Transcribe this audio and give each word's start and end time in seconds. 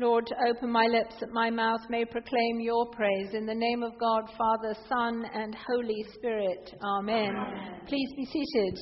Lord, 0.00 0.26
to 0.28 0.34
open 0.48 0.70
my 0.70 0.86
lips 0.86 1.16
that 1.20 1.30
my 1.30 1.50
mouth 1.50 1.82
may 1.90 2.06
proclaim 2.06 2.58
your 2.58 2.86
praise. 2.86 3.34
In 3.34 3.44
the 3.44 3.54
name 3.54 3.82
of 3.82 3.98
God, 4.00 4.22
Father, 4.38 4.74
Son, 4.88 5.26
and 5.34 5.54
Holy 5.54 6.06
Spirit. 6.14 6.74
Amen. 6.82 7.36
Amen. 7.36 7.80
Please 7.86 8.08
be 8.16 8.24
seated. 8.24 8.78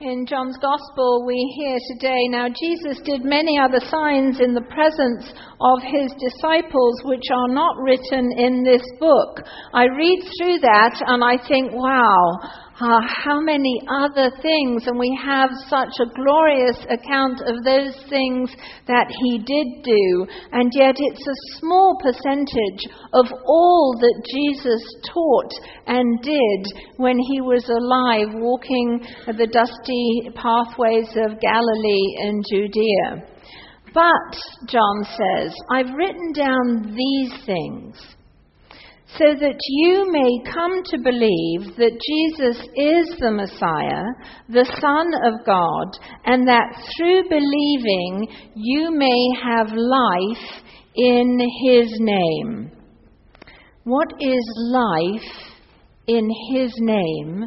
In 0.00 0.26
John's 0.26 0.56
Gospel, 0.58 1.24
we 1.26 1.34
hear 1.56 1.76
today 1.90 2.28
now 2.28 2.46
Jesus 2.48 3.00
did 3.04 3.24
many 3.24 3.58
other 3.58 3.80
signs 3.80 4.38
in 4.38 4.54
the 4.54 4.62
presence 4.70 5.32
of 5.60 5.82
his 5.82 6.12
disciples, 6.20 7.02
which 7.02 7.24
are 7.34 7.48
not 7.48 7.74
written 7.78 8.30
in 8.38 8.62
this 8.62 8.82
book. 9.00 9.40
I 9.72 9.86
read 9.86 10.22
through 10.38 10.58
that 10.60 11.02
and 11.04 11.24
I 11.24 11.36
think, 11.48 11.72
wow, 11.72 12.38
uh, 12.80 13.00
how 13.06 13.40
many 13.40 13.80
other 13.88 14.30
things, 14.42 14.86
and 14.86 14.98
we 14.98 15.16
have 15.22 15.50
such 15.68 15.94
a 16.00 16.12
glorious 16.14 16.78
account 16.90 17.40
of 17.46 17.62
those 17.64 17.94
things 18.10 18.50
that 18.88 19.06
he 19.22 19.38
did 19.38 19.84
do, 19.84 20.26
and 20.52 20.72
yet 20.74 20.96
it's 20.98 21.26
a 21.26 21.58
small 21.58 21.96
percentage 22.02 22.90
of 23.12 23.26
all 23.46 23.94
that 24.00 24.22
Jesus 24.32 24.82
taught 25.06 25.52
and 25.86 26.20
did 26.22 26.66
when 26.96 27.18
he 27.18 27.40
was 27.40 27.64
alive, 27.68 28.34
walking 28.42 29.06
the 29.26 29.46
dusty 29.46 30.30
pathways 30.34 31.10
of 31.16 31.40
Galilee 31.40 32.16
and 32.18 32.44
Judea. 32.50 33.30
But, 33.94 34.36
John 34.68 35.04
says, 35.04 35.54
I've 35.70 35.94
written 35.94 36.32
down 36.32 36.96
these 36.96 37.32
things 37.46 37.96
so 39.06 39.26
that 39.38 39.58
you 39.68 40.10
may 40.10 40.52
come 40.52 40.82
to 40.82 40.98
believe 40.98 41.76
that 41.76 42.00
Jesus 42.00 42.56
is 42.74 43.06
the 43.20 43.30
Messiah, 43.30 44.02
the 44.48 44.64
Son 44.80 45.12
of 45.24 45.44
God, 45.46 45.88
and 46.24 46.48
that 46.48 46.74
through 46.96 47.22
believing 47.28 48.26
you 48.56 48.90
may 48.90 49.28
have 49.44 49.68
life 49.72 50.62
in 50.96 51.38
His 51.64 51.88
name. 52.00 52.72
What 53.84 54.08
is 54.18 54.42
life 54.72 55.32
in 56.06 56.28
His 56.52 56.72
name 56.78 57.44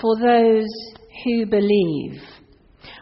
for 0.00 0.16
those 0.18 0.66
who 1.24 1.46
believe? 1.46 2.20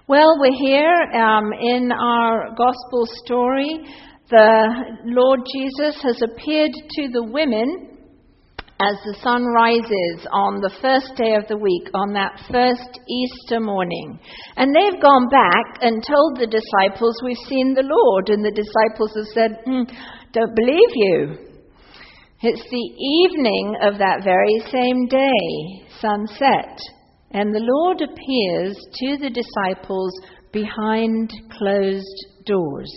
Well, 0.08 0.38
we're 0.38 0.56
here 0.56 1.20
um, 1.20 1.52
in 1.60 1.90
our 1.90 2.50
gospel 2.50 3.06
story. 3.24 3.80
The 4.28 4.98
Lord 5.04 5.40
Jesus 5.54 6.02
has 6.02 6.20
appeared 6.20 6.72
to 6.72 7.08
the 7.12 7.22
women 7.22 7.96
as 8.80 8.96
the 9.06 9.16
sun 9.22 9.46
rises 9.46 10.26
on 10.32 10.60
the 10.60 10.74
first 10.82 11.14
day 11.16 11.36
of 11.36 11.46
the 11.46 11.56
week, 11.56 11.88
on 11.94 12.12
that 12.14 12.42
first 12.50 12.98
Easter 13.08 13.60
morning. 13.60 14.18
And 14.56 14.74
they've 14.74 15.00
gone 15.00 15.28
back 15.30 15.78
and 15.80 16.02
told 16.02 16.38
the 16.38 16.50
disciples, 16.50 17.14
We've 17.22 17.46
seen 17.48 17.74
the 17.74 17.86
Lord. 17.86 18.28
And 18.28 18.44
the 18.44 18.50
disciples 18.50 19.14
have 19.14 19.30
said, 19.32 19.64
mm, 19.64 19.86
Don't 20.32 20.56
believe 20.56 20.92
you. 20.94 21.38
It's 22.42 22.68
the 22.68 22.88
evening 23.30 23.76
of 23.80 23.98
that 23.98 24.24
very 24.24 24.58
same 24.72 25.06
day, 25.06 25.86
sunset, 26.00 26.76
and 27.30 27.54
the 27.54 27.62
Lord 27.62 28.02
appears 28.02 28.76
to 28.76 29.16
the 29.18 29.30
disciples 29.30 30.12
behind 30.52 31.32
closed 31.56 32.26
doors. 32.44 32.92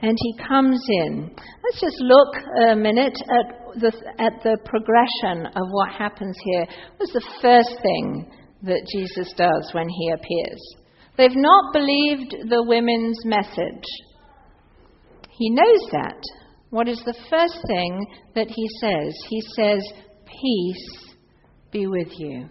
And 0.00 0.16
he 0.16 0.38
comes 0.46 0.80
in. 0.88 1.30
Let's 1.34 1.80
just 1.80 2.00
look 2.00 2.34
a 2.70 2.76
minute 2.76 3.18
at 3.28 3.80
the, 3.80 3.92
at 4.18 4.42
the 4.44 4.56
progression 4.64 5.46
of 5.46 5.68
what 5.70 5.90
happens 5.90 6.36
here 6.44 6.66
was 7.00 7.10
the 7.10 7.26
first 7.42 7.82
thing 7.82 8.30
that 8.62 8.86
Jesus 8.92 9.32
does 9.36 9.70
when 9.72 9.88
he 9.88 10.10
appears. 10.10 10.60
They've 11.16 11.30
not 11.34 11.72
believed 11.72 12.48
the 12.48 12.62
women's 12.62 13.18
message. 13.24 13.84
He 15.30 15.50
knows 15.50 15.90
that. 15.92 16.20
What 16.70 16.86
is 16.86 17.02
the 17.04 17.16
first 17.30 17.58
thing 17.66 18.06
that 18.34 18.48
he 18.48 18.68
says? 18.80 19.14
He 19.28 19.40
says, 19.56 19.82
Peace 20.26 21.14
be 21.72 21.86
with 21.86 22.08
you. 22.18 22.48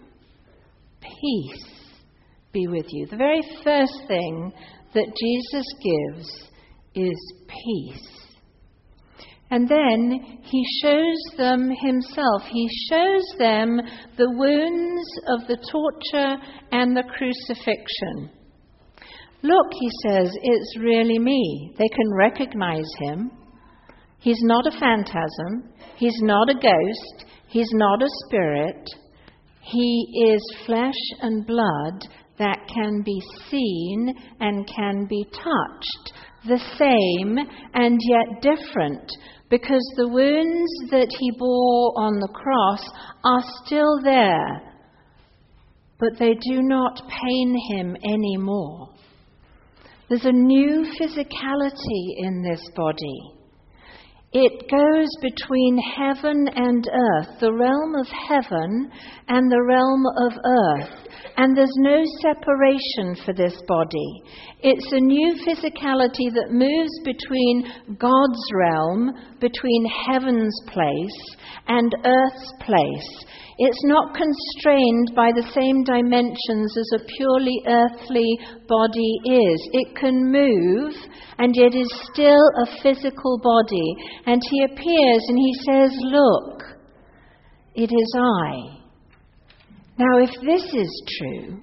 Peace 1.00 1.64
be 2.52 2.66
with 2.66 2.86
you. 2.90 3.06
The 3.06 3.16
very 3.16 3.42
first 3.64 4.06
thing 4.08 4.52
that 4.94 5.14
Jesus 5.16 5.66
gives 5.82 6.47
is 6.98 7.32
peace. 7.46 8.18
And 9.50 9.66
then 9.68 10.38
he 10.42 10.62
shows 10.82 11.38
them 11.38 11.70
himself. 11.80 12.42
He 12.50 12.68
shows 12.90 13.24
them 13.38 13.80
the 14.18 14.30
wounds 14.30 15.08
of 15.28 15.48
the 15.48 15.56
torture 15.70 16.36
and 16.70 16.94
the 16.94 17.04
crucifixion. 17.04 18.30
Look, 19.42 19.66
he 19.80 19.90
says, 20.06 20.36
it's 20.42 20.78
really 20.80 21.18
me. 21.18 21.72
They 21.78 21.88
can 21.88 22.12
recognize 22.14 22.90
him. 23.00 23.30
He's 24.18 24.40
not 24.42 24.66
a 24.66 24.78
phantasm. 24.78 25.72
He's 25.96 26.18
not 26.22 26.50
a 26.50 26.54
ghost. 26.54 27.24
He's 27.46 27.70
not 27.72 28.02
a 28.02 28.08
spirit. 28.26 28.84
He 29.62 30.32
is 30.32 30.64
flesh 30.66 31.00
and 31.22 31.46
blood 31.46 32.02
that 32.38 32.58
can 32.72 33.02
be 33.02 33.20
seen 33.48 34.14
and 34.40 34.66
can 34.66 35.06
be 35.08 35.24
touched, 35.24 36.12
the 36.46 36.58
same 36.78 37.38
and 37.74 37.98
yet 38.08 38.42
different 38.42 39.10
because 39.50 39.82
the 39.96 40.08
wounds 40.08 40.90
that 40.90 41.08
he 41.18 41.30
bore 41.38 41.92
on 41.96 42.20
the 42.20 42.28
cross 42.28 42.82
are 43.24 43.42
still 43.64 44.02
there, 44.02 44.62
but 45.98 46.18
they 46.18 46.34
do 46.34 46.62
not 46.62 47.00
pain 47.08 47.58
him 47.70 47.96
anymore. 48.04 48.90
There's 50.08 50.24
a 50.24 50.32
new 50.32 50.86
physicality 51.00 52.14
in 52.18 52.42
this 52.42 52.62
body. 52.74 53.37
It 54.32 54.70
goes 54.70 55.08
between 55.22 55.78
heaven 55.96 56.48
and 56.54 56.86
earth, 56.86 57.40
the 57.40 57.52
realm 57.52 57.94
of 57.94 58.06
heaven 58.08 58.90
and 59.26 59.50
the 59.50 59.62
realm 59.62 60.04
of 60.26 60.32
earth. 60.44 61.08
And 61.38 61.56
there's 61.56 61.74
no 61.78 62.02
separation 62.20 63.24
for 63.24 63.32
this 63.32 63.58
body. 63.66 64.22
It's 64.60 64.92
a 64.92 65.00
new 65.00 65.34
physicality 65.46 66.34
that 66.34 66.50
moves 66.50 67.00
between 67.04 67.96
God's 67.96 68.52
realm, 68.52 69.12
between 69.40 69.86
heaven's 70.06 70.60
place, 70.66 71.36
and 71.66 71.94
earth's 72.04 72.52
place. 72.60 73.24
It's 73.60 73.84
not 73.84 74.14
constrained 74.14 75.10
by 75.16 75.32
the 75.34 75.50
same 75.50 75.82
dimensions 75.82 76.76
as 76.78 76.90
a 76.94 77.04
purely 77.16 77.60
earthly 77.66 78.38
body 78.68 79.12
is. 79.24 79.68
It 79.72 79.96
can 79.96 80.30
move, 80.30 80.94
and 81.38 81.52
yet 81.56 81.74
is 81.74 81.90
still 82.12 82.44
a 82.62 82.82
physical 82.82 83.40
body. 83.42 83.96
And 84.26 84.40
he 84.48 84.62
appears 84.62 85.22
and 85.26 85.38
he 85.38 85.54
says, 85.66 85.90
Look, 86.04 86.62
it 87.74 87.90
is 87.90 88.14
I. 88.16 88.78
Now, 89.98 90.18
if 90.22 90.30
this 90.46 90.72
is 90.72 91.02
true, 91.18 91.60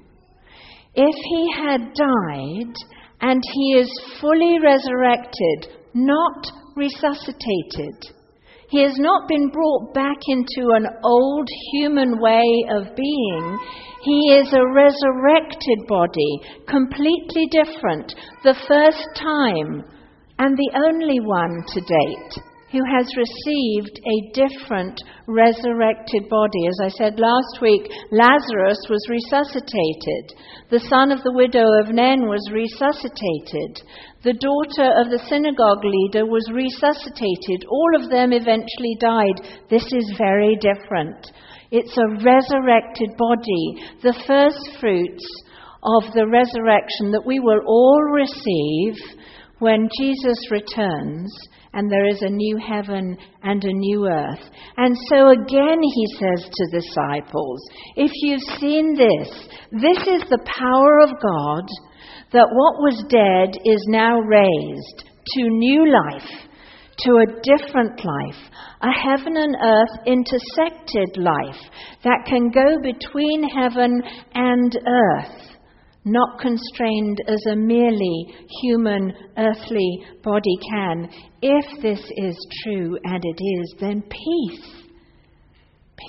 if 0.96 1.16
he 1.16 1.54
had 1.56 1.94
died 1.94 2.76
and 3.22 3.42
he 3.54 3.80
is 3.80 3.90
fully 4.20 4.60
resurrected, 4.62 5.80
not 5.94 6.46
resuscitated, 6.76 7.96
he 8.70 8.82
has 8.82 8.98
not 8.98 9.28
been 9.28 9.50
brought 9.50 9.94
back 9.94 10.18
into 10.28 10.72
an 10.74 10.88
old 11.04 11.48
human 11.72 12.20
way 12.20 12.66
of 12.70 12.96
being. 12.96 13.60
He 14.04 14.34
is 14.34 14.54
a 14.54 14.74
resurrected 14.74 15.88
body, 15.88 16.40
completely 16.68 17.48
different, 17.52 18.14
the 18.44 18.56
first 18.68 19.08
time 19.16 19.84
and 20.38 20.58
the 20.58 20.72
only 20.76 21.20
one 21.20 21.64
to 21.74 21.82
date 21.82 22.44
who 22.76 22.84
has 22.92 23.08
received 23.16 24.04
a 24.04 24.18
different 24.36 25.00
resurrected 25.28 26.28
body. 26.28 26.68
As 26.68 26.80
I 26.84 26.90
said 26.90 27.20
last 27.20 27.64
week, 27.64 27.88
Lazarus 28.12 28.84
was 28.92 29.00
resuscitated. 29.08 30.36
The 30.70 30.84
son 30.92 31.16
of 31.16 31.24
the 31.24 31.32
widow 31.32 31.64
of 31.80 31.96
Nain 31.96 32.28
was 32.28 32.44
resuscitated. 32.52 33.80
The 34.28 34.36
daughter 34.36 34.92
of 35.00 35.08
the 35.08 35.24
synagogue 35.32 35.88
leader 35.88 36.28
was 36.28 36.44
resuscitated. 36.52 37.64
All 37.72 37.92
of 37.96 38.12
them 38.12 38.36
eventually 38.36 39.00
died. 39.00 39.40
This 39.70 39.88
is 39.96 40.20
very 40.20 40.60
different. 40.60 41.32
It's 41.72 41.96
a 41.96 42.12
resurrected 42.28 43.16
body, 43.16 43.88
the 44.04 44.20
first 44.28 44.80
fruits 44.82 45.24
of 45.80 46.12
the 46.12 46.28
resurrection 46.28 47.16
that 47.16 47.26
we 47.26 47.40
will 47.40 47.62
all 47.66 48.04
receive 48.12 49.00
when 49.60 49.88
Jesus 49.98 50.52
returns 50.52 51.32
and 51.76 51.92
there 51.92 52.08
is 52.08 52.22
a 52.22 52.30
new 52.30 52.58
heaven 52.58 53.18
and 53.44 53.64
a 53.64 53.74
new 53.74 54.08
earth. 54.08 54.50
And 54.78 54.98
so 55.10 55.30
again 55.30 55.80
he 55.84 56.08
says 56.18 56.50
to 56.50 56.80
disciples, 56.80 57.62
if 57.96 58.12
you've 58.24 58.60
seen 58.60 58.96
this, 58.96 59.30
this 59.72 60.08
is 60.08 60.24
the 60.30 60.44
power 60.46 61.00
of 61.02 61.10
God 61.22 61.68
that 62.32 62.48
what 62.50 62.82
was 62.82 63.06
dead 63.10 63.60
is 63.66 63.86
now 63.88 64.20
raised 64.20 65.04
to 65.28 65.42
new 65.50 65.92
life, 65.92 66.30
to 67.00 67.12
a 67.12 67.42
different 67.44 68.00
life, 68.04 68.42
a 68.82 68.92
heaven 68.92 69.36
and 69.36 69.56
earth 69.62 70.08
intersected 70.08 71.18
life 71.18 71.62
that 72.04 72.26
can 72.26 72.50
go 72.52 72.78
between 72.82 73.44
heaven 73.50 74.02
and 74.34 74.78
earth. 74.88 75.55
Not 76.06 76.40
constrained 76.40 77.18
as 77.28 77.44
a 77.52 77.56
merely 77.56 78.28
human, 78.62 79.12
earthly 79.38 80.06
body 80.24 80.58
can. 80.72 81.10
If 81.42 81.82
this 81.82 82.00
is 82.16 82.48
true, 82.64 82.98
and 83.04 83.24
it 83.26 83.40
is, 83.44 83.76
then 83.80 84.04
peace. 84.04 84.86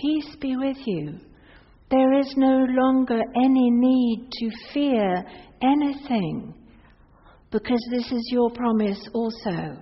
Peace 0.03 0.37
be 0.41 0.57
with 0.57 0.77
you. 0.87 1.19
There 1.91 2.19
is 2.19 2.35
no 2.37 2.67
longer 2.69 3.21
any 3.37 3.71
need 3.71 4.29
to 4.41 4.51
fear 4.75 5.25
anything 5.63 6.55
because 7.51 7.81
this 7.91 8.11
is 8.13 8.29
your 8.33 8.51
promise 8.51 9.09
also. 9.15 9.79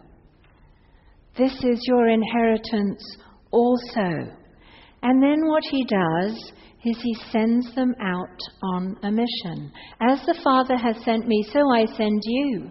This 1.37 1.53
is 1.65 1.81
your 1.89 2.09
inheritance 2.09 3.03
also. 3.51 4.44
And 5.05 5.23
then 5.23 5.47
what 5.47 5.63
he 5.71 5.85
does 5.85 6.53
is 6.85 6.97
he 7.03 7.15
sends 7.31 7.75
them 7.75 7.95
out 8.01 8.39
on 8.63 8.97
a 9.03 9.11
mission. 9.11 9.71
As 10.01 10.25
the 10.25 10.39
Father 10.43 10.79
has 10.79 10.97
sent 11.05 11.29
me, 11.29 11.47
so 11.53 11.61
I 11.71 11.85
send 11.95 12.23
you. 12.25 12.71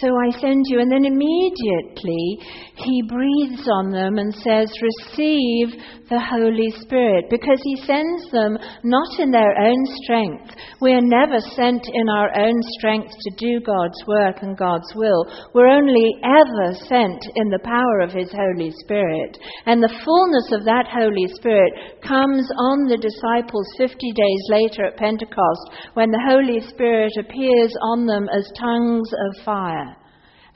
So 0.00 0.08
I 0.12 0.28
send 0.40 0.64
you. 0.68 0.80
And 0.80 0.92
then 0.92 1.04
immediately 1.04 2.38
he 2.76 3.02
breathes 3.08 3.66
on 3.80 3.90
them 3.90 4.18
and 4.18 4.34
says, 4.34 4.68
Receive 4.82 5.72
the 6.10 6.20
Holy 6.20 6.70
Spirit. 6.82 7.24
Because 7.30 7.58
he 7.64 7.76
sends 7.76 8.30
them 8.30 8.58
not 8.84 9.18
in 9.18 9.30
their 9.30 9.56
own 9.56 9.80
strength. 10.04 10.54
We 10.82 10.92
are 10.92 11.00
never 11.00 11.40
sent 11.56 11.80
in 11.88 12.08
our 12.10 12.28
own 12.36 12.60
strength 12.78 13.08
to 13.08 13.30
do 13.38 13.60
God's 13.64 13.96
work 14.06 14.42
and 14.42 14.56
God's 14.56 14.92
will. 14.94 15.24
We're 15.54 15.72
only 15.72 16.12
ever 16.22 16.74
sent 16.88 17.24
in 17.34 17.48
the 17.48 17.64
power 17.64 18.00
of 18.00 18.12
his 18.12 18.30
Holy 18.32 18.72
Spirit. 18.84 19.38
And 19.64 19.82
the 19.82 19.96
fullness 20.04 20.52
of 20.52 20.64
that 20.66 20.92
Holy 20.92 21.26
Spirit 21.34 21.72
comes 22.02 22.44
on 22.68 22.84
the 22.84 23.00
disciples 23.00 23.66
50 23.78 23.96
days 23.96 24.42
later 24.50 24.84
at 24.84 24.98
Pentecost 24.98 25.72
when 25.94 26.10
the 26.10 26.24
Holy 26.28 26.60
Spirit 26.68 27.12
appears 27.18 27.72
on 27.80 28.04
them 28.04 28.28
as 28.36 28.44
tongues 28.60 29.08
of 29.08 29.44
fire. 29.44 29.85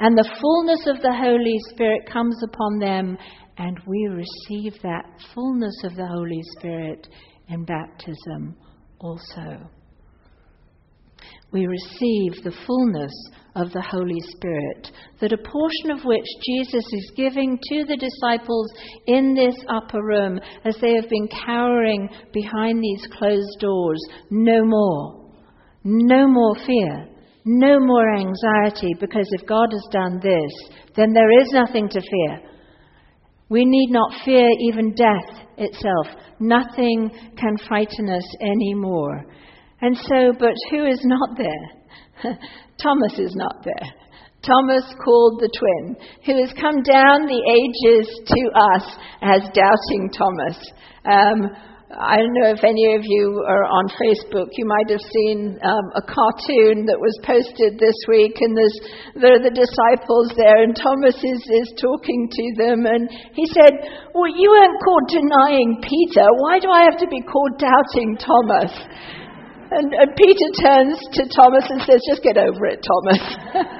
And 0.00 0.17
the 0.17 0.37
fullness 0.41 0.87
of 0.87 1.02
the 1.02 1.14
Holy 1.14 1.58
Spirit 1.70 2.08
comes 2.11 2.43
upon 2.43 2.79
them, 2.79 3.19
and 3.58 3.79
we 3.87 4.08
receive 4.08 4.81
that 4.82 5.05
fullness 5.35 5.85
of 5.85 5.94
the 5.94 6.06
Holy 6.06 6.43
Spirit 6.58 7.06
in 7.49 7.67
baptism 7.67 8.56
also. 8.99 9.69
We 11.52 11.67
receive 11.67 12.43
the 12.43 12.56
fullness 12.67 13.12
of 13.55 13.73
the 13.73 13.82
Holy 13.82 14.20
Spirit, 14.20 14.91
that 15.20 15.32
a 15.32 15.37
portion 15.37 15.91
of 15.91 16.05
which 16.06 16.25
Jesus 16.46 16.85
is 16.93 17.12
giving 17.14 17.58
to 17.69 17.85
the 17.85 17.96
disciples 17.96 18.73
in 19.06 19.35
this 19.35 19.56
upper 19.69 20.03
room 20.03 20.41
as 20.64 20.76
they 20.81 20.94
have 20.94 21.11
been 21.11 21.29
cowering 21.44 22.08
behind 22.32 22.82
these 22.82 23.06
closed 23.19 23.58
doors. 23.58 24.00
No 24.31 24.64
more. 24.64 25.31
No 25.85 26.26
more 26.26 26.55
fear. 26.64 27.08
No 27.52 27.81
more 27.81 28.14
anxiety, 28.14 28.94
because 29.00 29.26
if 29.32 29.44
God 29.44 29.67
has 29.73 29.85
done 29.91 30.20
this, 30.23 30.52
then 30.94 31.12
there 31.12 31.41
is 31.41 31.50
nothing 31.50 31.88
to 31.88 32.00
fear. 32.00 32.41
We 33.49 33.64
need 33.64 33.91
not 33.91 34.12
fear 34.25 34.49
even 34.69 34.94
death 34.94 35.49
itself. 35.58 36.06
Nothing 36.38 37.11
can 37.37 37.56
frighten 37.67 38.08
us 38.08 38.25
anymore. 38.41 39.26
And 39.81 39.97
so, 39.97 40.32
but 40.38 40.55
who 40.70 40.87
is 40.87 41.00
not 41.02 41.31
there? 41.37 42.32
Thomas 42.81 43.19
is 43.19 43.35
not 43.35 43.64
there. 43.64 43.94
Thomas, 44.43 44.85
called 45.05 45.41
the 45.41 45.50
twin, 45.58 45.96
who 46.25 46.41
has 46.41 46.53
come 46.53 46.85
down 46.85 47.26
the 47.26 47.43
ages 47.50 48.08
to 48.26 48.50
us 48.76 48.96
as 49.23 49.43
doubting 49.53 50.08
Thomas. 50.17 50.56
Um, 51.05 51.50
I 51.90 52.22
don't 52.22 52.38
know 52.38 52.54
if 52.54 52.62
any 52.62 52.94
of 52.94 53.02
you 53.02 53.42
are 53.50 53.66
on 53.66 53.90
Facebook. 53.98 54.54
You 54.54 54.62
might 54.62 54.94
have 54.94 55.02
seen 55.02 55.58
um, 55.58 55.87
a 55.98 56.04
cartoon 56.06 56.87
that 56.87 57.02
was 57.02 57.19
posted 57.26 57.82
this 57.82 57.98
week, 58.06 58.38
and 58.38 58.54
there's, 58.54 58.78
there 59.19 59.34
are 59.34 59.42
the 59.42 59.50
disciples 59.50 60.31
there, 60.38 60.62
and 60.62 60.70
Thomas 60.70 61.19
is, 61.19 61.42
is 61.50 61.75
talking 61.82 62.31
to 62.31 62.44
them, 62.62 62.87
and 62.87 63.10
he 63.34 63.42
said, 63.50 63.75
Well, 64.14 64.31
you 64.31 64.54
weren't 64.54 64.78
called 64.87 65.06
denying 65.10 65.82
Peter. 65.82 66.31
Why 66.46 66.62
do 66.62 66.70
I 66.70 66.87
have 66.87 66.98
to 67.02 67.10
be 67.10 67.26
called 67.26 67.58
doubting 67.58 68.14
Thomas? 68.22 68.70
And, 69.75 69.90
and 69.90 70.10
Peter 70.14 70.48
turns 70.62 70.94
to 71.19 71.26
Thomas 71.26 71.66
and 71.75 71.82
says, 71.82 71.98
Just 72.06 72.22
get 72.22 72.38
over 72.38 72.70
it, 72.70 72.86
Thomas. 72.86 73.22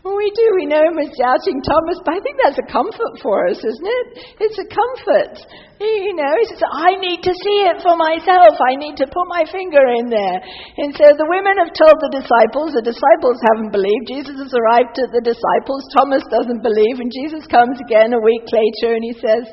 Well, 0.00 0.16
we 0.16 0.32
do. 0.32 0.46
We 0.56 0.64
know 0.64 0.80
him 0.80 0.96
as 0.96 1.12
doubting 1.12 1.60
Thomas, 1.60 2.00
but 2.08 2.16
I 2.16 2.20
think 2.24 2.40
that's 2.40 2.56
a 2.56 2.72
comfort 2.72 3.20
for 3.20 3.44
us, 3.52 3.60
isn't 3.60 3.90
it? 4.00 4.06
It's 4.40 4.56
a 4.56 4.68
comfort. 4.72 5.36
You 5.76 6.16
know, 6.16 6.32
he 6.40 6.46
says, 6.48 6.64
I 6.64 6.96
need 6.96 7.20
to 7.20 7.34
see 7.44 7.68
it 7.68 7.84
for 7.84 7.92
myself. 8.00 8.56
I 8.64 8.80
need 8.80 8.96
to 8.96 9.12
put 9.12 9.28
my 9.28 9.44
finger 9.52 9.84
in 10.00 10.08
there. 10.08 10.38
And 10.80 10.96
so 10.96 11.04
the 11.04 11.28
women 11.28 11.52
have 11.60 11.76
told 11.76 12.00
the 12.00 12.16
disciples. 12.16 12.72
The 12.72 12.88
disciples 12.88 13.36
haven't 13.52 13.76
believed. 13.76 14.08
Jesus 14.08 14.40
has 14.40 14.56
arrived 14.56 14.96
at 15.04 15.12
the 15.12 15.20
disciples. 15.20 15.84
Thomas 15.92 16.24
doesn't 16.32 16.64
believe. 16.64 16.96
And 16.96 17.12
Jesus 17.12 17.44
comes 17.52 17.76
again 17.84 18.16
a 18.16 18.24
week 18.24 18.48
later 18.48 18.96
and 18.96 19.04
he 19.04 19.16
says, 19.20 19.52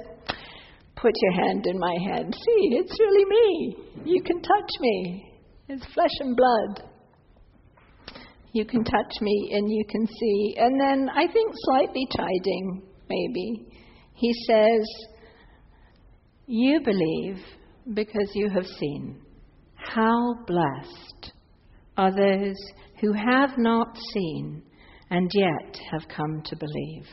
Put 0.96 1.12
your 1.12 1.36
hand 1.44 1.68
in 1.68 1.76
my 1.76 1.96
hand. 2.08 2.32
See, 2.32 2.80
it's 2.80 2.96
really 2.96 3.28
me. 3.28 3.48
You 4.16 4.24
can 4.24 4.40
touch 4.40 4.72
me. 4.80 5.28
It's 5.68 5.84
flesh 5.92 6.16
and 6.24 6.40
blood 6.40 6.88
you 8.54 8.66
can 8.66 8.84
touch 8.84 9.14
me 9.22 9.52
and 9.54 9.70
you 9.72 9.84
can 9.90 10.08
see. 10.08 10.56
And 10.58 10.80
then 10.80 11.10
I 11.10 11.32
think 11.32 11.54
slightly 11.66 12.08
chiding, 12.16 12.82
maybe, 13.10 13.68
he 14.14 14.34
says, 14.48 14.86
You 16.48 16.82
believe 16.82 17.38
because 17.94 18.32
you 18.34 18.50
have 18.50 18.66
seen. 18.66 19.22
How 19.76 20.36
blessed 20.46 21.34
are 21.98 22.12
those 22.12 22.56
who 23.00 23.14
have 23.14 23.58
not 23.58 23.98
seen 24.14 24.64
and 25.10 25.32
yet 25.34 25.78
have 25.92 26.08
come 26.10 26.42
to 26.46 26.56
believe. 26.56 27.06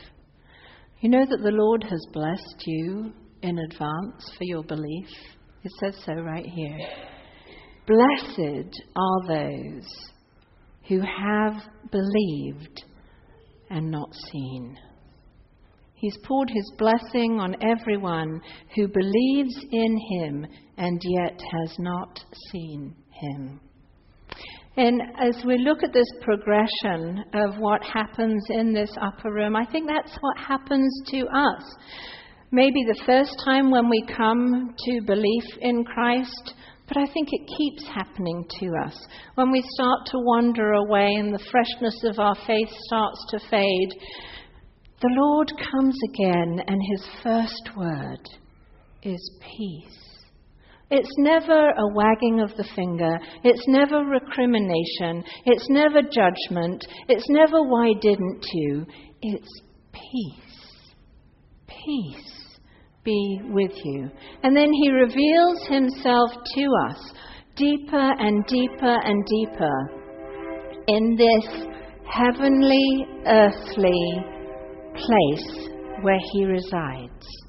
You 0.99 1.09
know 1.09 1.25
that 1.29 1.41
the 1.43 1.51
Lord 1.51 1.83
has 1.83 2.05
blessed 2.11 2.63
you 2.65 3.13
in 3.41 3.59
advance 3.59 4.31
for 4.37 4.43
your 4.43 4.63
belief. 4.63 5.07
It 5.63 5.71
says 5.79 5.95
so 6.05 6.13
right 6.13 6.45
here. 6.45 6.79
Blessed 7.87 8.81
are 8.95 9.27
those 9.27 9.87
who 10.87 10.99
have 11.01 11.53
believed 11.91 12.83
and 13.69 13.89
not 13.89 14.13
seen. 14.31 14.77
He's 15.95 16.17
poured 16.23 16.49
his 16.49 16.71
blessing 16.77 17.39
on 17.39 17.55
everyone 17.63 18.41
who 18.75 18.87
believes 18.87 19.55
in 19.71 19.97
him 20.11 20.45
and 20.77 21.01
yet 21.03 21.39
has 21.51 21.75
not 21.79 22.19
seen 22.51 22.93
him. 23.09 23.59
And 24.77 25.01
as 25.19 25.41
we 25.45 25.57
look 25.57 25.83
at 25.83 25.93
this 25.93 26.11
progression 26.21 27.23
of 27.33 27.55
what 27.59 27.81
happens 27.81 28.43
in 28.49 28.73
this 28.73 28.91
upper 29.01 29.31
room, 29.31 29.55
I 29.55 29.65
think 29.65 29.87
that's 29.87 30.17
what 30.19 30.37
happens 30.37 30.93
to 31.11 31.21
us. 31.21 31.75
Maybe 32.51 32.83
the 32.85 33.03
first 33.05 33.41
time 33.45 33.71
when 33.71 33.89
we 33.89 34.05
come 34.05 34.75
to 34.77 35.01
belief 35.01 35.43
in 35.61 35.85
Christ, 35.85 36.53
but 36.87 36.97
I 36.97 37.05
think 37.13 37.29
it 37.31 37.49
keeps 37.57 37.87
happening 37.87 38.45
to 38.59 38.71
us. 38.85 38.95
When 39.35 39.51
we 39.51 39.63
start 39.73 40.05
to 40.07 40.19
wander 40.19 40.73
away 40.73 41.15
and 41.15 41.33
the 41.33 41.43
freshness 41.51 42.03
of 42.03 42.19
our 42.19 42.35
faith 42.45 42.69
starts 42.87 43.25
to 43.29 43.39
fade, 43.49 43.93
the 45.01 45.09
Lord 45.09 45.51
comes 45.71 45.97
again 46.13 46.61
and 46.67 46.81
his 46.91 47.07
first 47.23 47.69
word 47.75 48.29
is 49.01 49.31
peace. 49.41 50.01
It's 50.91 51.11
never 51.17 51.69
a 51.69 51.93
wagging 51.95 52.41
of 52.41 52.55
the 52.57 52.67
finger. 52.75 53.17
It's 53.43 53.67
never 53.67 54.05
recrimination. 54.05 55.23
It's 55.45 55.67
never 55.69 56.01
judgment. 56.03 56.85
It's 57.09 57.27
never 57.29 57.63
why 57.63 57.93
didn't 57.99 58.45
you. 58.53 58.85
It's 59.23 59.61
peace. 59.91 60.93
Peace 61.67 62.34
be 63.05 63.39
with 63.49 63.71
you. 63.83 64.09
And 64.43 64.57
then 64.57 64.71
he 64.73 64.89
reveals 64.89 65.65
himself 65.69 66.31
to 66.55 66.67
us 66.89 67.13
deeper 67.55 68.11
and 68.19 68.45
deeper 68.47 68.97
and 69.03 69.25
deeper 69.25 70.05
in 70.87 71.15
this 71.15 71.67
heavenly, 72.11 73.07
earthly 73.25 74.25
place 74.95 75.69
where 76.01 76.19
he 76.33 76.45
resides. 76.45 77.44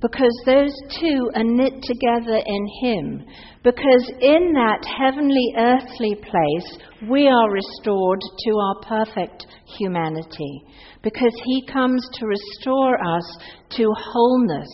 Because 0.00 0.32
those 0.46 0.72
two 1.00 1.30
are 1.34 1.44
knit 1.44 1.82
together 1.82 2.40
in 2.46 2.68
him. 2.80 3.26
Because 3.64 4.12
in 4.20 4.52
that 4.54 4.84
heavenly, 4.86 5.54
earthly 5.56 6.14
place, 6.14 6.78
we 7.10 7.26
are 7.26 7.50
restored 7.50 8.20
to 8.20 8.50
our 8.56 9.04
perfect 9.04 9.46
humanity 9.78 10.62
because 11.02 11.32
He 11.44 11.66
comes 11.66 12.06
to 12.14 12.26
restore 12.26 12.98
us 13.16 13.38
to 13.70 13.92
wholeness, 13.96 14.68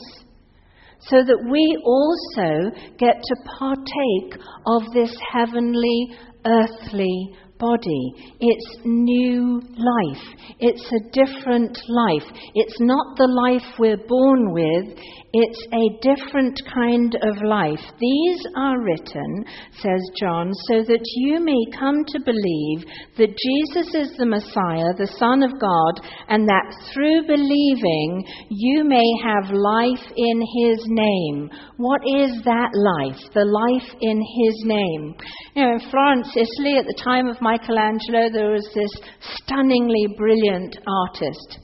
so 1.01 1.23
that 1.23 1.49
we 1.51 1.79
also 1.85 2.71
get 2.99 3.21
to 3.23 3.37
partake 3.59 4.41
of 4.67 4.83
this 4.95 5.15
heavenly, 5.33 6.17
earthly 6.47 7.35
body. 7.59 8.13
It's 8.41 8.79
new 8.85 9.61
life. 9.77 10.25
It's 10.61 10.91
a 10.93 11.11
different 11.13 11.79
life. 11.89 12.31
It's 12.55 12.81
not 12.81 13.17
the 13.17 13.29
life 13.29 13.79
we're 13.79 13.97
born 13.97 14.53
with. 14.53 14.99
It's 15.37 15.67
a 15.73 16.15
different 16.15 16.57
kind 16.73 17.17
of 17.23 17.43
life. 17.43 17.81
These 17.99 18.41
are 18.57 18.81
written, 18.81 19.45
says 19.83 20.01
John, 20.21 20.53
so 20.71 20.85
that 20.85 21.03
you 21.17 21.41
may 21.41 21.59
come 21.77 22.05
to 22.07 22.21
believe 22.21 22.87
that 23.19 23.35
Jesus 23.35 23.95
is 23.95 24.17
the 24.17 24.27
Messiah, 24.27 24.95
the 24.97 25.11
Son 25.19 25.43
of 25.43 25.51
God, 25.59 26.07
and 26.29 26.47
that 26.49 26.75
through 26.93 27.27
believing 27.27 28.25
you 28.49 28.85
may 28.85 29.03
have 29.25 29.51
life 29.51 30.07
in 30.17 30.39
His 30.63 30.79
name. 30.87 31.51
What 31.79 32.03
is 32.07 32.31
that 32.45 32.71
life? 32.73 33.19
The 33.35 33.45
life 33.45 33.91
in 34.01 34.19
His 34.19 34.63
name. 34.65 35.15
You 35.57 35.65
know, 35.65 35.73
in 35.73 35.91
Florence, 35.91 36.31
Italy, 36.37 36.79
at 36.79 36.87
the 36.87 37.03
time 37.03 37.27
of 37.27 37.41
Michelangelo, 37.45 38.33
there 38.33 38.53
was 38.53 38.67
this 38.75 38.91
stunningly 39.21 40.07
brilliant 40.17 40.79
artist. 40.87 41.59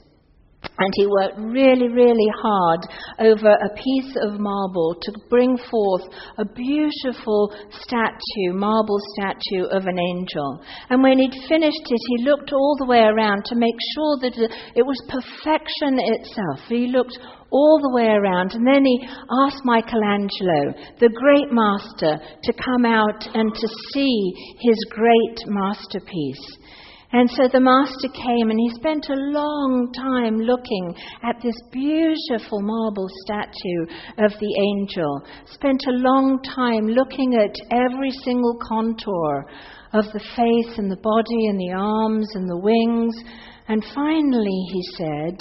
And 0.81 0.93
he 0.95 1.05
worked 1.05 1.37
really, 1.37 1.89
really 1.89 2.31
hard 2.41 2.79
over 3.19 3.53
a 3.53 3.75
piece 3.75 4.17
of 4.25 4.39
marble 4.39 4.95
to 4.99 5.11
bring 5.29 5.55
forth 5.57 6.09
a 6.39 6.45
beautiful 6.45 7.53
statue, 7.69 8.53
marble 8.53 8.97
statue 9.13 9.65
of 9.69 9.85
an 9.85 9.99
angel. 9.99 10.63
And 10.89 11.03
when 11.03 11.19
he'd 11.19 11.37
finished 11.47 11.85
it, 11.85 12.01
he 12.17 12.25
looked 12.25 12.51
all 12.51 12.75
the 12.79 12.87
way 12.87 13.01
around 13.01 13.45
to 13.45 13.55
make 13.55 13.77
sure 13.93 14.17
that 14.21 14.49
it 14.75 14.81
was 14.81 14.97
perfection 15.07 15.99
itself. 16.01 16.67
He 16.67 16.87
looked 16.87 17.17
all 17.51 17.79
the 17.81 17.93
way 17.93 18.07
around. 18.07 18.53
And 18.53 18.65
then 18.65 18.83
he 18.83 19.07
asked 19.45 19.61
Michelangelo, 19.63 20.73
the 20.99 21.13
great 21.13 21.51
master, 21.51 22.17
to 22.43 22.53
come 22.53 22.85
out 22.85 23.27
and 23.35 23.53
to 23.53 23.67
see 23.93 24.33
his 24.59 24.77
great 24.89 25.37
masterpiece. 25.45 26.57
And 27.13 27.29
so 27.31 27.47
the 27.51 27.59
master 27.59 28.07
came 28.13 28.49
and 28.49 28.59
he 28.59 28.69
spent 28.75 29.09
a 29.09 29.19
long 29.31 29.91
time 29.93 30.37
looking 30.37 30.95
at 31.23 31.41
this 31.43 31.55
beautiful 31.71 32.61
marble 32.61 33.07
statue 33.25 33.83
of 34.17 34.31
the 34.39 34.53
angel. 34.79 35.21
Spent 35.45 35.81
a 35.89 35.99
long 35.99 36.41
time 36.41 36.87
looking 36.87 37.35
at 37.35 37.53
every 37.69 38.11
single 38.11 38.57
contour 38.61 39.45
of 39.93 40.05
the 40.13 40.23
face 40.35 40.77
and 40.77 40.89
the 40.89 41.01
body 41.03 41.47
and 41.47 41.59
the 41.59 41.73
arms 41.75 42.29
and 42.35 42.47
the 42.47 42.57
wings. 42.57 43.15
And 43.67 43.83
finally 43.93 44.65
he 44.71 44.81
said, 44.95 45.37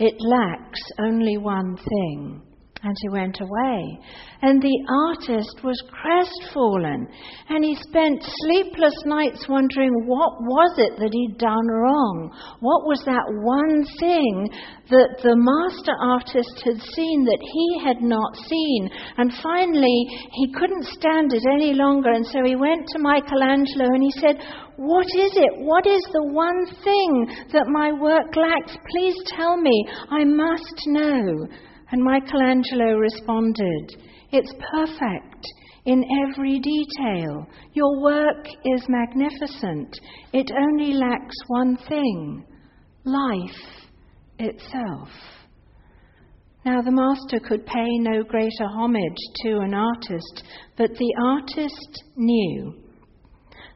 It 0.00 0.16
lacks 0.18 0.80
only 0.98 1.38
one 1.38 1.76
thing. 1.76 2.42
And 2.84 2.96
he 3.00 3.08
went 3.10 3.38
away. 3.40 3.98
And 4.42 4.60
the 4.60 4.78
artist 5.06 5.62
was 5.62 5.78
crestfallen. 5.86 7.06
And 7.48 7.62
he 7.62 7.76
spent 7.76 8.18
sleepless 8.42 8.96
nights 9.06 9.46
wondering 9.48 9.92
what 10.04 10.42
was 10.42 10.74
it 10.78 10.98
that 10.98 11.14
he'd 11.14 11.38
done 11.38 11.68
wrong? 11.70 12.34
What 12.58 12.82
was 12.90 12.98
that 13.06 13.22
one 13.38 13.86
thing 14.02 14.50
that 14.90 15.22
the 15.22 15.38
master 15.38 15.94
artist 15.94 16.58
had 16.66 16.82
seen 16.90 17.22
that 17.22 17.38
he 17.38 17.86
had 17.86 18.02
not 18.02 18.34
seen? 18.50 18.90
And 19.16 19.30
finally, 19.40 19.98
he 20.34 20.52
couldn't 20.58 20.90
stand 20.98 21.32
it 21.32 21.46
any 21.54 21.74
longer. 21.74 22.10
And 22.10 22.26
so 22.26 22.42
he 22.42 22.56
went 22.56 22.82
to 22.90 22.98
Michelangelo 22.98 23.94
and 23.94 24.02
he 24.02 24.14
said, 24.18 24.42
What 24.74 25.06
is 25.14 25.30
it? 25.38 25.52
What 25.62 25.86
is 25.86 26.02
the 26.10 26.34
one 26.34 26.66
thing 26.82 27.30
that 27.54 27.70
my 27.70 27.92
work 27.92 28.34
lacks? 28.34 28.74
Please 28.90 29.14
tell 29.38 29.56
me. 29.56 29.86
I 30.10 30.24
must 30.24 30.82
know. 30.88 31.46
And 31.92 32.02
Michelangelo 32.02 32.96
responded, 32.96 33.96
It's 34.32 34.52
perfect 34.74 35.46
in 35.84 36.02
every 36.26 36.58
detail. 36.58 37.46
Your 37.74 38.00
work 38.02 38.46
is 38.64 38.86
magnificent. 38.88 39.94
It 40.32 40.50
only 40.50 40.94
lacks 40.94 41.36
one 41.48 41.76
thing 41.88 42.46
life 43.04 43.90
itself. 44.38 45.10
Now, 46.64 46.80
the 46.80 46.92
master 46.92 47.40
could 47.46 47.66
pay 47.66 47.98
no 47.98 48.22
greater 48.22 48.66
homage 48.74 49.18
to 49.42 49.58
an 49.58 49.74
artist, 49.74 50.44
but 50.78 50.90
the 50.94 51.14
artist 51.22 52.04
knew 52.16 52.74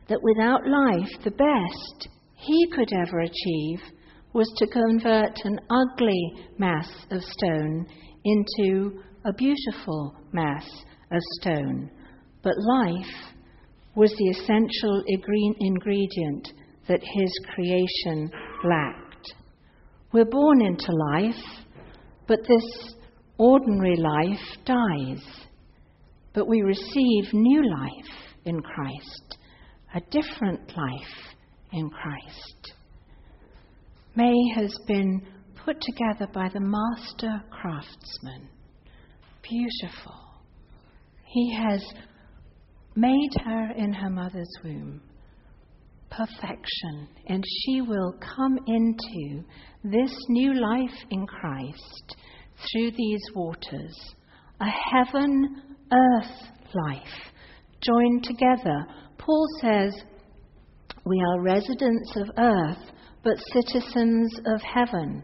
that 0.08 0.23
without 0.23 0.66
life, 0.66 1.23
the 1.23 1.32
best 1.32 2.08
he 2.37 2.66
could 2.75 2.92
ever 2.94 3.20
achieve 3.20 3.80
was 4.32 4.50
to 4.56 4.66
convert 4.68 5.37
an 5.44 5.58
ugly 5.70 6.32
mass 6.58 6.88
of 7.11 7.23
stone 7.23 7.87
into 8.26 9.00
a 9.25 9.33
beautiful 9.33 10.14
mass 10.33 10.66
of 11.11 11.21
stone. 11.40 11.90
But 12.42 12.54
life 12.59 13.14
was 13.95 14.12
the 14.16 14.28
essential 14.30 15.02
ingredient 15.61 16.52
that 16.88 17.00
his 17.02 17.33
creation 17.54 18.30
lacked. 18.64 19.35
We're 20.12 20.25
born 20.25 20.61
into 20.61 20.92
life, 21.12 21.45
but 22.26 22.40
this 22.47 22.95
ordinary 23.38 23.97
life 23.97 24.64
dies. 24.64 25.25
But 26.35 26.49
we 26.49 26.62
receive 26.62 27.33
new 27.33 27.62
life 27.68 28.35
in 28.45 28.61
Christ, 28.61 29.38
a 29.95 30.00
different 30.11 30.76
life 30.76 31.35
in 31.73 31.90
Christ. 31.90 32.73
May 34.14 34.35
has 34.54 34.75
been 34.87 35.23
put 35.66 35.80
together 35.80 36.28
by 36.32 36.49
the 36.54 36.61
master 36.61 37.42
craftsman. 37.50 38.49
Beautiful. 39.42 40.14
He 41.25 41.54
has 41.56 41.82
made 42.94 43.30
her 43.44 43.73
in 43.76 43.92
her 43.92 44.08
mother's 44.08 44.49
womb. 44.62 45.02
Perfection. 46.08 47.08
And 47.26 47.44
she 47.44 47.80
will 47.80 48.14
come 48.37 48.56
into 48.68 49.42
this 49.82 50.16
new 50.28 50.54
life 50.54 51.04
in 51.11 51.26
Christ 51.26 52.16
through 52.70 52.92
these 52.92 53.23
waters. 53.35 54.14
A 54.61 54.70
heaven 54.94 55.62
earth 55.92 56.49
life 56.87 57.32
joined 57.82 58.23
together. 58.23 58.87
Paul 59.18 59.46
says, 59.61 59.92
We 61.04 61.20
are 61.28 61.42
residents 61.42 62.16
of 62.16 62.30
earth 62.38 62.92
but 63.26 63.42
citizens 63.52 64.38
of 64.47 64.61
heaven. 64.62 65.21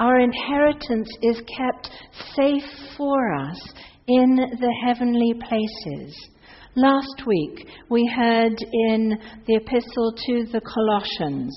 Our 0.00 0.18
inheritance 0.18 1.08
is 1.22 1.40
kept 1.56 1.88
safe 2.34 2.68
for 2.96 3.32
us 3.32 3.60
in 4.08 4.34
the 4.34 4.74
heavenly 4.84 5.34
places. 5.34 6.30
Last 6.74 7.22
week, 7.24 7.68
we 7.88 8.12
heard 8.16 8.56
in 8.88 9.16
the 9.46 9.54
epistle 9.54 10.12
to 10.26 10.46
the 10.52 10.60
Colossians 10.60 11.54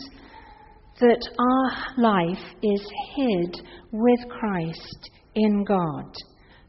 that 0.99 1.27
our 1.39 1.95
life 1.97 2.45
is 2.61 2.91
hid 3.15 3.59
with 3.91 4.19
Christ 4.29 5.09
in 5.33 5.63
God. 5.63 6.13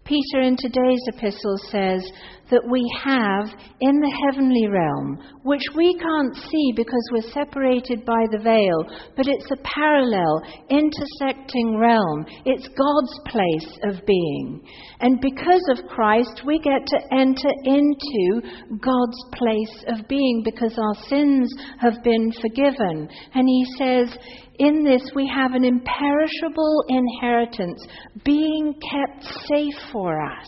Peter 0.09 0.41
in 0.41 0.57
today's 0.57 1.05
epistle 1.09 1.59
says 1.71 2.11
that 2.51 2.65
we 2.71 2.81
have 3.05 3.45
in 3.81 4.01
the 4.01 4.17
heavenly 4.25 4.67
realm, 4.67 5.19
which 5.43 5.63
we 5.77 5.93
can't 5.99 6.35
see 6.49 6.73
because 6.75 7.05
we're 7.13 7.31
separated 7.31 8.07
by 8.07 8.25
the 8.33 8.39
veil, 8.43 8.85
but 9.17 9.29
it's 9.29 9.51
a 9.51 9.63
parallel, 9.69 10.41
intersecting 10.71 11.77
realm. 11.77 12.25
It's 12.47 12.69
God's 12.69 13.17
place 13.29 13.79
of 13.85 14.07
being. 14.07 14.65
And 15.01 15.21
because 15.21 15.63
of 15.77 15.87
Christ, 15.89 16.41
we 16.47 16.59
get 16.59 16.87
to 16.87 16.99
enter 17.13 17.53
into 17.65 18.49
God's 18.81 19.21
place 19.37 19.85
of 19.89 20.09
being 20.09 20.41
because 20.43 20.73
our 20.79 21.05
sins 21.05 21.53
have 21.81 22.03
been 22.03 22.33
forgiven. 22.41 23.11
And 23.35 23.47
he 23.47 23.67
says, 23.77 24.17
in 24.59 24.85
this 24.85 25.03
we 25.15 25.27
have 25.27 25.55
an 25.55 25.65
imperishable 25.65 26.85
inheritance 26.89 27.85
being 28.25 28.75
kept 28.75 29.25
safe 29.47 29.75
for 29.93 30.21
us 30.21 30.47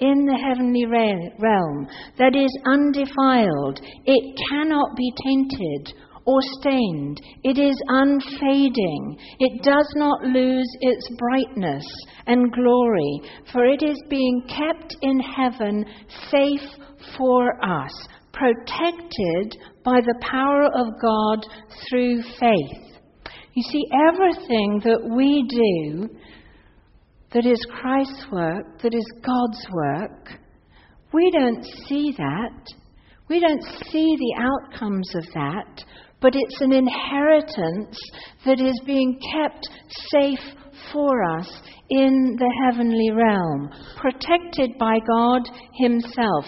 in 0.00 0.24
the 0.26 0.38
heavenly 0.48 0.86
realm 0.86 1.86
that 2.18 2.34
is 2.34 2.50
undefiled. 2.66 3.80
It 4.06 4.38
cannot 4.50 4.96
be 4.96 5.12
tainted 5.24 5.94
or 6.24 6.38
stained. 6.60 7.20
It 7.44 7.58
is 7.58 7.76
unfading. 7.88 9.18
It 9.38 9.62
does 9.62 9.92
not 9.96 10.22
lose 10.22 10.68
its 10.80 11.08
brightness 11.18 11.84
and 12.26 12.52
glory, 12.52 13.20
for 13.52 13.64
it 13.64 13.82
is 13.82 14.00
being 14.08 14.42
kept 14.48 14.96
in 15.02 15.20
heaven 15.20 15.84
safe 16.30 16.68
for 17.16 17.62
us, 17.64 17.92
protected 18.32 19.56
by 19.84 20.00
the 20.00 20.18
power 20.22 20.64
of 20.64 20.86
God 21.00 21.46
through 21.88 22.22
faith. 22.38 22.89
You 23.54 23.62
see, 23.64 23.84
everything 24.08 24.80
that 24.84 25.10
we 25.14 25.44
do 25.48 26.08
that 27.32 27.46
is 27.46 27.64
Christ's 27.80 28.26
work, 28.30 28.80
that 28.82 28.94
is 28.94 29.12
God's 29.24 29.66
work, 29.72 30.40
we 31.12 31.30
don't 31.32 31.64
see 31.88 32.14
that. 32.16 32.64
We 33.28 33.40
don't 33.40 33.62
see 33.90 34.16
the 34.16 34.42
outcomes 34.42 35.12
of 35.14 35.24
that, 35.34 35.84
but 36.20 36.34
it's 36.34 36.60
an 36.60 36.72
inheritance 36.72 37.98
that 38.44 38.60
is 38.60 38.80
being 38.86 39.18
kept 39.32 39.68
safe 40.10 40.56
for 40.92 41.22
us 41.38 41.48
in 41.90 42.36
the 42.38 42.52
heavenly 42.64 43.10
realm, 43.10 43.70
protected 43.96 44.78
by 44.78 44.98
God 45.06 45.42
Himself 45.74 46.44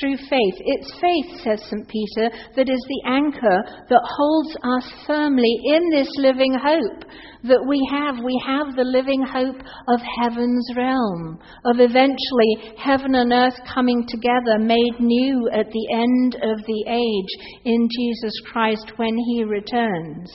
through 0.00 0.16
faith. 0.16 0.56
It's 0.58 0.92
faith, 1.00 1.40
says 1.44 1.62
St. 1.68 1.88
Peter, 1.88 2.30
that 2.56 2.68
is 2.68 2.84
the 2.88 3.02
anchor 3.06 3.62
that 3.88 4.02
holds 4.04 4.56
us 4.62 4.92
firmly 5.06 5.60
in 5.64 5.90
this 5.90 6.08
living 6.18 6.54
hope 6.54 7.04
that 7.44 7.64
we 7.68 7.80
have. 7.90 8.24
We 8.24 8.40
have 8.46 8.74
the 8.74 8.84
living 8.84 9.22
hope 9.22 9.60
of 9.88 10.00
heaven's 10.20 10.68
realm, 10.76 11.38
of 11.64 11.76
eventually 11.80 12.76
heaven 12.78 13.14
and 13.14 13.32
earth 13.32 13.58
coming 13.72 14.06
together, 14.08 14.58
made 14.58 15.00
new 15.00 15.48
at 15.52 15.70
the 15.70 15.86
end 15.92 16.34
of 16.36 16.64
the 16.66 16.84
age 16.88 17.60
in 17.64 17.88
Jesus 17.90 18.34
Christ 18.52 18.92
when 18.96 19.16
He 19.16 19.44
returns. 19.44 20.30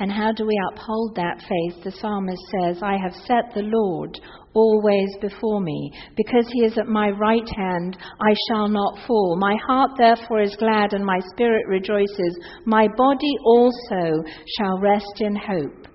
And 0.00 0.10
how 0.10 0.32
do 0.32 0.46
we 0.46 0.58
uphold 0.72 1.14
that 1.16 1.40
faith? 1.40 1.84
The 1.84 1.90
psalmist 1.90 2.42
says, 2.58 2.82
I 2.82 2.96
have 2.96 3.14
set 3.26 3.52
the 3.54 3.62
Lord 3.62 4.18
always 4.54 5.10
before 5.20 5.60
me. 5.60 5.92
Because 6.16 6.46
he 6.50 6.64
is 6.64 6.78
at 6.78 6.86
my 6.86 7.10
right 7.10 7.48
hand, 7.54 7.98
I 8.00 8.34
shall 8.48 8.66
not 8.66 9.06
fall. 9.06 9.36
My 9.38 9.54
heart 9.66 9.90
therefore 9.98 10.40
is 10.40 10.56
glad, 10.56 10.94
and 10.94 11.04
my 11.04 11.18
spirit 11.34 11.66
rejoices. 11.68 12.38
My 12.64 12.88
body 12.96 13.36
also 13.44 14.24
shall 14.56 14.78
rest 14.78 15.20
in 15.20 15.36
hope. 15.36 15.86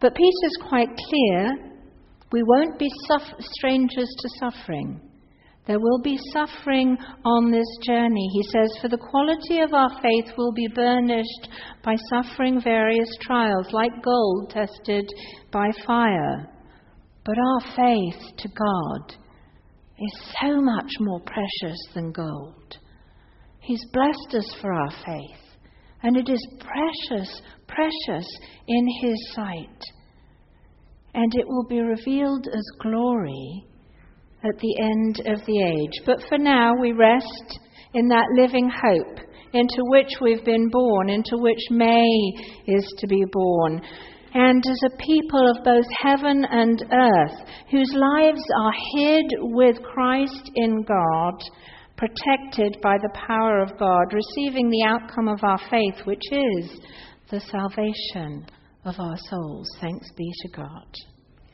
But 0.00 0.14
Peter's 0.14 0.68
quite 0.68 0.88
clear 0.96 1.52
we 2.32 2.42
won't 2.42 2.78
be 2.78 2.88
strangers 3.40 4.08
to 4.20 4.28
suffering. 4.40 5.00
There 5.70 5.78
will 5.78 6.00
be 6.00 6.18
suffering 6.32 6.98
on 7.24 7.52
this 7.52 7.78
journey. 7.86 8.28
He 8.32 8.42
says, 8.50 8.76
For 8.82 8.88
the 8.88 8.98
quality 8.98 9.60
of 9.60 9.72
our 9.72 10.02
faith 10.02 10.36
will 10.36 10.50
be 10.50 10.66
burnished 10.66 11.48
by 11.84 11.94
suffering 12.10 12.60
various 12.60 13.08
trials, 13.20 13.68
like 13.70 14.02
gold 14.02 14.50
tested 14.50 15.08
by 15.52 15.68
fire. 15.86 16.50
But 17.24 17.36
our 17.38 17.76
faith 17.76 18.36
to 18.38 18.48
God 18.48 19.14
is 19.96 20.34
so 20.42 20.60
much 20.60 20.90
more 20.98 21.20
precious 21.20 21.78
than 21.94 22.10
gold. 22.10 22.76
He's 23.60 23.84
blessed 23.92 24.34
us 24.34 24.56
for 24.60 24.72
our 24.72 24.90
faith, 24.90 25.56
and 26.02 26.16
it 26.16 26.28
is 26.28 26.48
precious, 26.58 27.42
precious 27.68 28.26
in 28.66 28.88
His 29.02 29.34
sight. 29.36 29.82
And 31.14 31.32
it 31.36 31.46
will 31.46 31.68
be 31.68 31.78
revealed 31.78 32.48
as 32.48 32.64
glory 32.82 33.68
at 34.44 34.58
the 34.58 34.76
end 34.80 35.20
of 35.26 35.44
the 35.46 35.62
age. 35.62 36.02
But 36.06 36.22
for 36.28 36.38
now, 36.38 36.72
we 36.80 36.92
rest 36.92 37.58
in 37.94 38.08
that 38.08 38.26
living 38.36 38.70
hope 38.70 39.18
into 39.52 39.82
which 39.88 40.12
we've 40.20 40.44
been 40.44 40.68
born, 40.70 41.10
into 41.10 41.36
which 41.36 41.60
May 41.70 42.06
is 42.66 42.86
to 42.98 43.06
be 43.06 43.24
born. 43.32 43.80
And 44.32 44.62
as 44.64 44.80
a 44.86 44.96
people 44.96 45.50
of 45.50 45.64
both 45.64 45.86
heaven 46.02 46.44
and 46.48 46.84
earth, 46.92 47.48
whose 47.70 47.92
lives 47.94 48.42
are 48.56 48.72
hid 48.94 49.24
with 49.40 49.82
Christ 49.82 50.50
in 50.54 50.82
God, 50.82 51.34
protected 51.96 52.76
by 52.80 52.96
the 53.02 53.18
power 53.26 53.60
of 53.60 53.76
God, 53.76 54.12
receiving 54.12 54.70
the 54.70 54.84
outcome 54.84 55.28
of 55.28 55.42
our 55.42 55.58
faith, 55.68 56.06
which 56.06 56.22
is 56.30 56.80
the 57.30 57.40
salvation 57.40 58.46
of 58.84 58.94
our 58.98 59.16
souls. 59.28 59.68
Thanks 59.80 60.06
be 60.16 60.30
to 60.42 60.48
God. 60.56 61.09